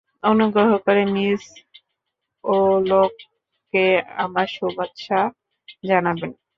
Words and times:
অনুগ্রহ 0.23 0.69
করে 0.85 1.03
মিস 1.13 1.43
ওলকককে 2.43 3.85
আমার 4.17 4.47
শুভেচ্ছা 4.47 5.19
জানাবেন। 5.83 6.31